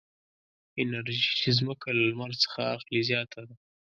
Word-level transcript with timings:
انرژي 0.81 1.29
چې 1.41 1.49
ځمکه 1.59 1.87
له 1.97 2.03
لمر 2.09 2.31
څخه 2.43 2.59
اخلي 2.75 3.01
زیاته 3.09 3.41
ده. 3.47 3.55